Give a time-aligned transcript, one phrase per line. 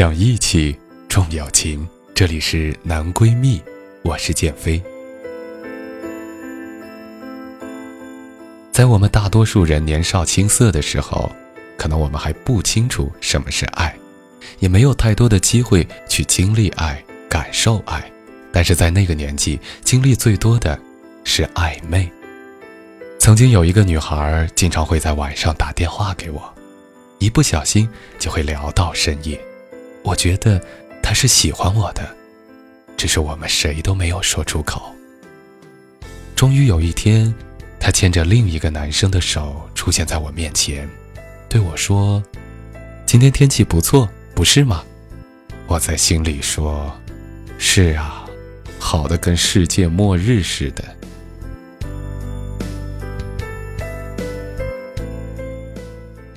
[0.00, 0.74] 讲义气，
[1.10, 1.86] 重友情。
[2.14, 3.60] 这里是男闺蜜，
[4.02, 4.82] 我是建飞。
[8.72, 11.30] 在我们大多数人年少青涩的时候，
[11.76, 13.94] 可能我们还不清楚什么是爱，
[14.58, 18.10] 也没有太多的机会去经历爱、感受爱。
[18.50, 20.80] 但是在那个年纪，经历最多的
[21.24, 22.10] 是暧昧。
[23.18, 26.54] 曾经有一个女孩，经常会在晚上打电话给我，
[27.18, 27.86] 一不小心
[28.18, 29.38] 就会聊到深夜。
[30.02, 30.60] 我觉得
[31.02, 32.08] 他是喜欢我的，
[32.96, 34.94] 只是我们谁都没有说出口。
[36.34, 37.34] 终于有一天，
[37.78, 40.88] 他牵着另一个男生的手出现在我面前，
[41.48, 42.22] 对我说
[43.04, 44.82] ：“今天天气不错，不是吗？”
[45.68, 46.90] 我在心里说
[47.58, 48.24] ：“是啊，
[48.78, 50.82] 好的跟世界末日似的。”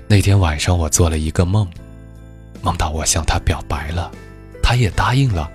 [0.05, 1.67] 那天晚上，我做了一个梦。
[2.63, 4.09] 梦到我向他表白了，
[4.63, 5.51] 他也答应了，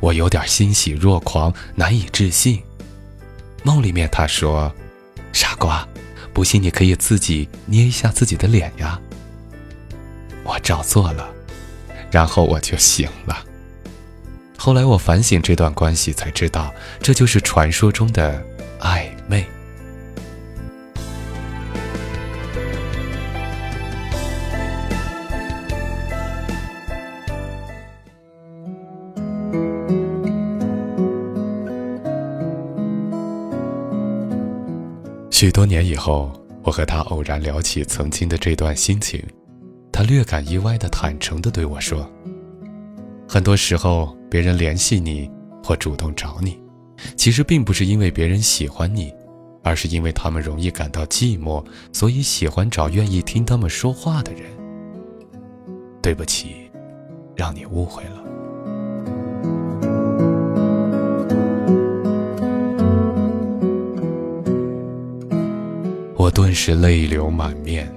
[0.00, 2.60] 我有点欣喜若狂，难以置信。
[3.62, 4.74] 梦里面他说
[5.32, 5.86] ：“傻瓜，
[6.32, 8.98] 不信你可以自己捏一下自己的脸呀。”
[10.42, 11.28] 我照做了，
[12.10, 13.44] 然后我就醒了。
[14.56, 18.42] 后来我反省这段关系，才知道这就是传说中的
[18.80, 19.44] 暧昧。
[35.38, 36.32] 许多年以后，
[36.62, 39.22] 我和他偶然聊起曾经的这段心情，
[39.92, 42.10] 他略感意外的坦诚的对我说
[43.28, 45.30] ：“很多时候，别人联系你
[45.62, 46.58] 或主动找你，
[47.18, 49.12] 其实并不是因为别人喜欢你，
[49.62, 54.44] 而是因为他们容易感到寂寞，所以喜欢找愿意听他们说话的人。”
[56.00, 56.70] 对不起，
[57.36, 58.24] 让你误会了。
[66.26, 67.88] 我顿时泪流满面，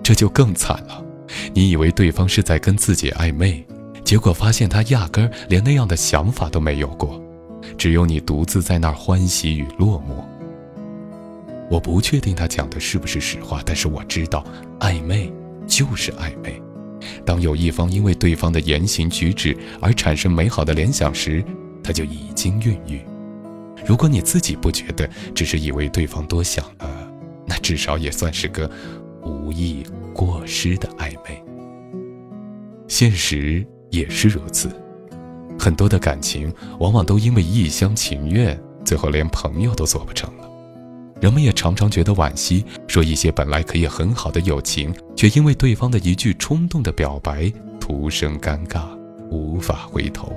[0.00, 1.04] 这就更惨了。
[1.52, 3.66] 你以为对方是在跟自己暧昧，
[4.04, 7.20] 结果发现他压根儿连那样的想法都没有过，
[7.76, 10.22] 只有你独自在那儿欢喜与落寞。
[11.68, 14.44] 我不确定他讲的是不是实话，但是我知道，
[14.78, 15.32] 暧昧
[15.66, 16.62] 就是暧昧。
[17.24, 21.44] 当有一方因为对方的言行举止而产生美好的联想时，
[21.82, 23.00] 他就已经孕育。
[23.84, 27.05] 如果你自己不觉得，只是以为对方多想了。
[27.46, 28.70] 那至少也算是个
[29.22, 29.84] 无意
[30.14, 31.42] 过失的暧昧。
[32.88, 34.70] 现实也是如此，
[35.58, 40.48] 很多的感情往往都因为一厢情愿，最后连朋友都做不成了。
[41.20, 48.82] 人们也常常觉得惋惜，说一些本来可以很好的友情，却因为对方的一句冲动的表白，徒生尴尬，
[49.30, 50.30] 无法回头。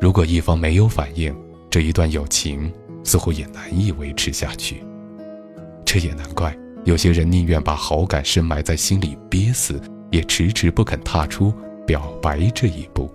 [0.00, 1.34] 如果一方没有反应，
[1.70, 2.72] 这一段友情
[3.04, 4.82] 似乎也难以维持下去。
[5.94, 6.52] 这也难怪，
[6.84, 11.54] 有些人宁愿把好感深埋在心里憋死，也迟迟不肯踏出
[11.86, 13.08] 表白这一步。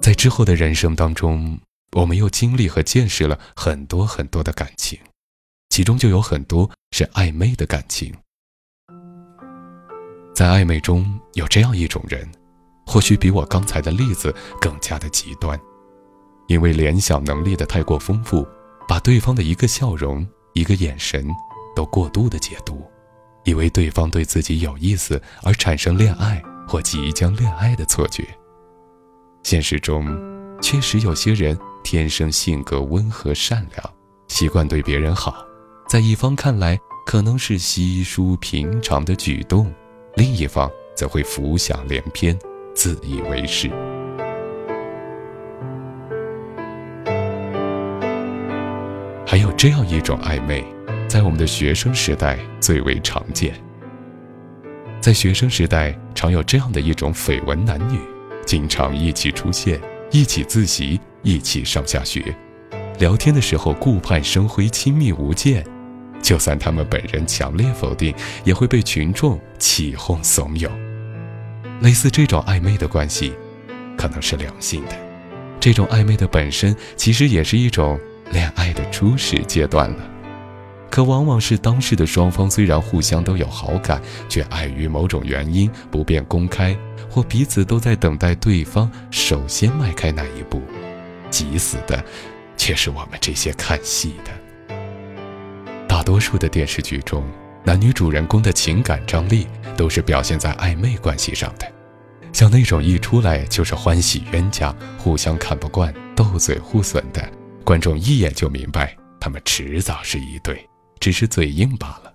[0.00, 1.56] 在之后的人生当中，
[1.92, 4.98] 我们又经历和见识了很多很多的感情，
[5.68, 8.12] 其中就有很多是暧昧的感情。
[10.34, 12.28] 在暧昧中有这样一种人。
[12.86, 15.58] 或许比我刚才的例子更加的极端，
[16.46, 18.46] 因为联想能力的太过丰富，
[18.88, 21.26] 把对方的一个笑容、一个眼神
[21.74, 22.82] 都过度的解读，
[23.44, 28.26] 以为对方对自己有意思而产生恋爱或即将恋爱的错觉。
[29.42, 30.06] 现实中，
[30.60, 33.90] 确实有些人天生性格温和善良，
[34.28, 35.44] 习惯对别人好，
[35.88, 39.72] 在一方看来可能是稀疏平常的举动，
[40.16, 42.38] 另一方则会浮想联翩。
[42.74, 43.68] 自以为是，
[49.26, 50.64] 还有这样一种暧昧，
[51.06, 53.54] 在我们的学生时代最为常见。
[55.00, 57.98] 在学生时代，常有这样的一种绯闻男女，
[58.46, 59.78] 经常一起出现，
[60.10, 62.34] 一起自习，一起上下学，
[62.98, 65.64] 聊天的时候顾盼生辉，亲密无间。
[66.22, 68.14] 就算他们本人强烈否定，
[68.44, 70.70] 也会被群众起哄怂恿。
[71.82, 73.34] 类似这种暧昧的关系，
[73.98, 74.96] 可能是良性的。
[75.58, 77.98] 这种暧昧的本身，其实也是一种
[78.30, 80.08] 恋爱的初始阶段了。
[80.88, 86.76] 可往往是当时的双方虽然互相都有好感，却碍于某种原因不便公开，
[87.10, 90.62] 或彼此都在等待对方首先迈开那一步。
[91.30, 92.04] 急死的，
[92.56, 94.76] 却是我们这些看戏的。
[95.88, 97.24] 大多数的电视剧中，
[97.64, 101.72] 男女主人公的情感张力都是表现在暧昧关系上的，
[102.32, 107.30] 像那种一出来就是欢喜冤家、互相看不惯、斗嘴互损的，
[107.64, 110.68] 观众一眼就明白他们迟早是一对，
[110.98, 112.12] 只是嘴硬罢了。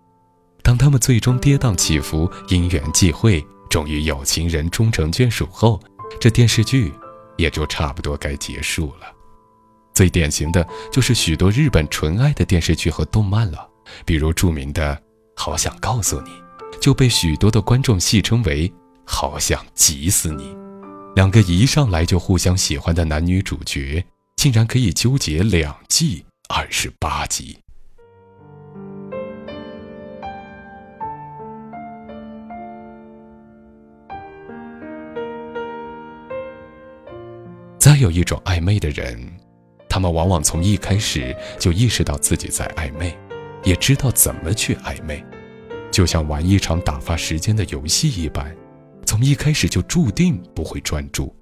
[0.61, 5.81] 当他们最终跌宕起伏、因缘际会，终于有情人终成眷属后，
[6.19, 6.91] 这电视剧
[7.37, 9.07] 也就差不多该结束了。
[9.93, 13.65] 最典型的就是许多日本纯爱的电视剧和动漫了。
[14.05, 14.93] 比如著名的
[15.39, 16.31] 《好想告诉你》，
[16.81, 18.69] 就被许多的观众戏称为
[19.05, 20.57] “好想急死你”。
[21.15, 24.03] 两个一上来就互相喜欢的男女主角，
[24.35, 27.59] 竟然可以纠结两季二十八集。
[37.77, 39.17] 再有一种暧昧的人，
[39.87, 43.15] 他们往往从一开始就意识到自己在暧昧。
[43.63, 45.23] 也知道怎么去暧昧，
[45.91, 48.55] 就像玩一场打发时间的游戏一般，
[49.05, 51.35] 从一开始就注定不会专注。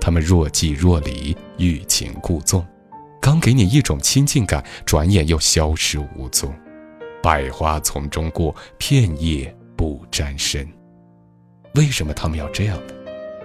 [0.00, 2.66] 他们若即若离，欲擒故纵，
[3.20, 6.52] 刚给你一种亲近感，转眼又消失无踪。
[7.22, 10.66] 百花丛中过，片叶不沾身。
[11.74, 12.94] 为什么他们要这样呢？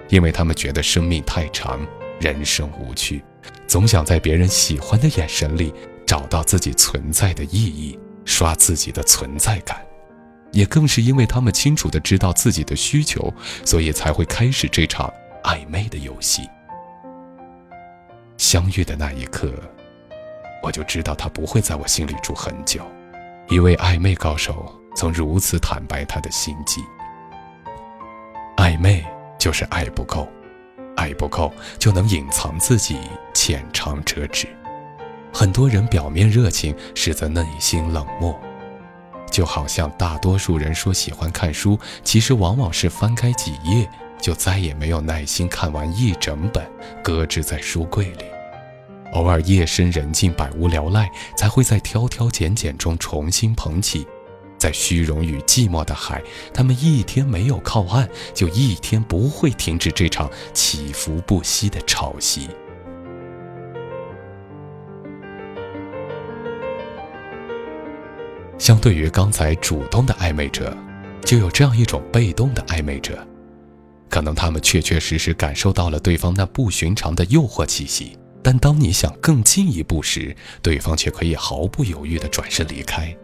[0.08, 1.86] 因为他们觉得生命太长，
[2.22, 3.22] 人生无趣，
[3.68, 5.74] 总想在别人喜欢的眼神里
[6.06, 8.00] 找到自己存在的意义。
[8.26, 9.86] 刷自己的存在感，
[10.52, 13.34] 也更是因为他们清楚的知道自己的需求，
[13.64, 15.12] 所以才会开始这场
[15.44, 16.42] 暧昧的游戏。
[18.38, 19.54] 相遇的那一刻，
[20.62, 22.82] 我就知道他不会在我心里住很久。
[23.48, 26.82] 一位暧昧高手曾如此坦白他的心迹：
[28.58, 29.06] 暧昧
[29.38, 30.28] 就是爱不够，
[30.98, 33.00] 爱不够就能隐藏自己，
[33.34, 34.48] 浅尝辄止。
[35.38, 38.34] 很多人表面热情，实则内心冷漠，
[39.30, 43.86] 就好像大多数人说喜欢看书，其实往往是翻开几页
[44.18, 46.66] 就再也没有耐心看完一整本，
[47.04, 48.24] 搁置在书柜里。
[49.12, 54.08] 偶尔夜深人静、百无聊赖，才会在挑挑拣拣中重新捧起。
[54.58, 56.24] 在虚荣与寂寞的海，
[56.54, 62.48] 他们一天没有靠岸，就一天不会停止这场起伏不息的潮汐。
[68.58, 70.76] 相对于刚才主动的暧昧者，
[71.24, 73.26] 就有这样一种被动的暧昧者，
[74.10, 83.16] 可能他们确确实实感受到了对方那不寻常的诱惑气息，但当你想更进一步时，对方却可以毫不犹豫地转身离开。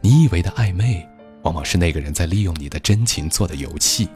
[0.00, 1.06] 你以为的暧昧，
[1.42, 4.08] 往往是那个人在利用你的真情做的游戏，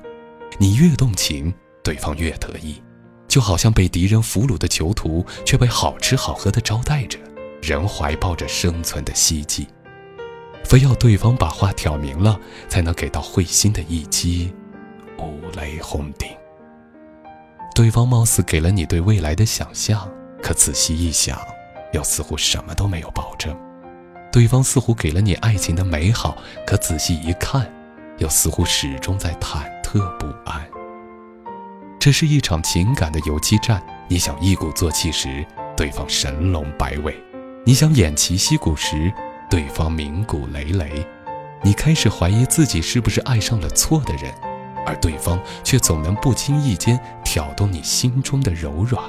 [0.59, 1.53] 你越动情，
[1.85, 2.83] 对方越得意，
[3.29, 7.19] 就好像被敌人俘虏的囚徒，却被好吃好喝的招待着，
[7.63, 9.67] 仍怀抱着生存的希冀。
[10.65, 12.39] 非要对方把话挑明了，
[12.69, 14.53] 才能给到会心的一击，
[15.19, 16.29] 五雷轰顶。
[17.75, 20.09] 对方貌似给了你对未来的想象，
[20.43, 21.39] 可仔细一想，
[21.93, 23.57] 又似乎什么都没有保证。
[24.31, 27.71] 对方似乎给了你爱情的美好，可仔细一看，
[28.19, 30.67] 又似乎始终在忐忑不安。
[31.99, 33.83] 这是一场情感的游击战。
[34.09, 35.45] 你想一鼓作气时，
[35.77, 37.13] 对方神龙摆尾；
[37.65, 39.13] 你想偃旗息鼓时，
[39.53, 41.07] 对方鸣鼓累累，
[41.61, 44.33] 你开始怀疑自己是不是爱上了错的人，
[44.87, 49.05] 而对方却总能不经意间挑动你心中的柔软。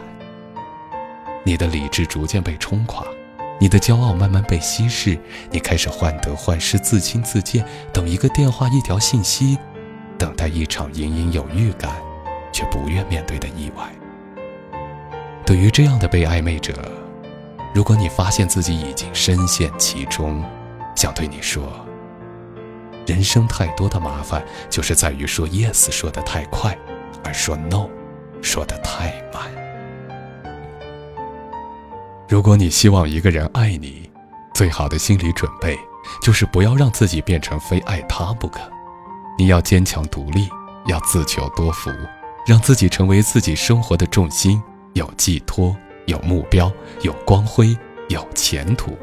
[1.46, 3.06] 你的理智逐渐被冲垮，
[3.58, 5.18] 你的骄傲慢慢被稀释，
[5.50, 9.58] 你开始患得患失、自轻自贱，等一个电话、一条信息，
[10.18, 11.96] 等待一场隐隐有预感
[12.52, 13.90] 却不愿面对的意外。
[15.46, 16.74] 对于这样的被暧昧者。
[17.74, 20.44] 如果你发现自己已经深陷其中，
[20.96, 21.64] 想对你说：
[23.08, 26.78] 人生太多的麻烦，就是在于说 yes 说的太快，
[27.24, 27.90] 而说 no
[28.44, 29.52] 说的太慢。
[32.30, 34.08] 如果你希望一个人爱你，
[34.54, 35.78] 最好的心理准备
[36.22, 38.60] 就是不要让自己变成非爱他不可。
[39.36, 40.48] 你要坚强独立，
[40.86, 41.90] 要自求多福，
[42.46, 44.62] 让自己成为自己生活的重心，
[44.94, 47.78] 有寄托，有目标，有光辉，
[48.10, 48.98] 有前途。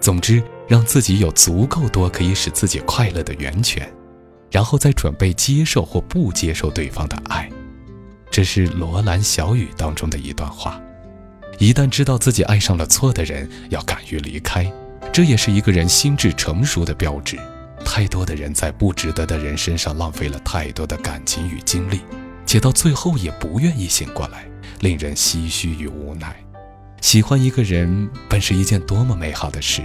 [0.00, 3.90] 总之，让自己有足够多可以使自己快乐的源泉，
[4.50, 7.50] 然后再准备接受或不接受对方的爱。
[8.30, 10.80] 这是罗兰小语当中的一段话。
[11.58, 14.72] 一旦知道自己爱上了错的人，要敢于离开，
[15.12, 17.38] 这也是一个人心智成熟的标志。
[17.84, 22.00] 太多的人在不值得的人身上浪费了太多的感情与精力，
[22.50, 24.44] 且到最后也不愿意醒过来，
[24.80, 26.34] 令人唏嘘与无奈。
[27.00, 29.82] 喜欢一个人本是一件多么美好的事，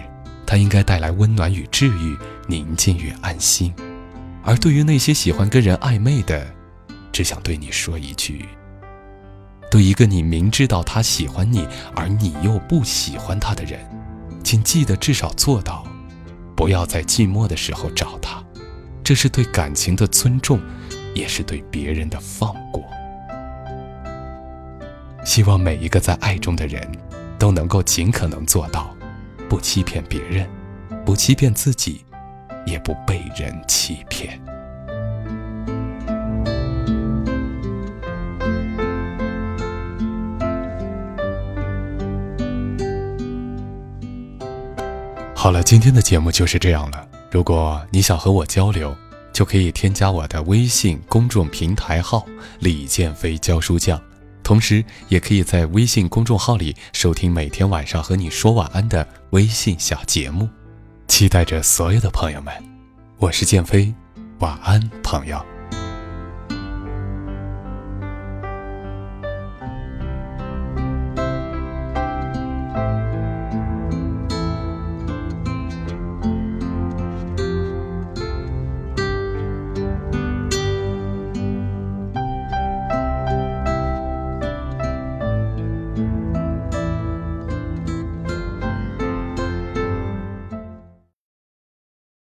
[0.48, 2.18] 它应该带来温暖与治愈、
[2.48, 3.72] 宁静与安心。
[4.44, 6.44] 而对于那些喜欢跟人暧昧的，
[7.12, 8.48] 只想对你说一句：
[9.70, 13.80] 对一个你明知道他喜欢你，而你又不喜欢他的人，
[14.44, 15.86] 请记得至少做到，
[16.56, 18.44] 不要在寂寞的时候找他。
[19.04, 20.60] 这是对感情的尊重，
[21.16, 22.84] 也是对别人的放过。
[25.24, 26.88] 希望每一个在爱中的人，
[27.40, 28.96] 都能够尽可能做到，
[29.50, 30.48] 不欺骗别人，
[31.04, 32.06] 不欺骗自己，
[32.68, 34.40] 也不被人欺骗。
[45.34, 47.08] 好了，今天的节目就是这样了。
[47.32, 48.96] 如果你想和我交流，
[49.36, 52.26] 就可以添加我的微信公众平台号
[52.62, 54.02] “李建飞教书匠”，
[54.42, 60.48] 同时也可以在微信公众号里收听每天晚上和你说晚安的微信小节目。
[61.10, 62.54] 期待着所有的朋友们，
[63.18, 63.94] 我是建飞，
[64.40, 65.55] 晚安，朋友。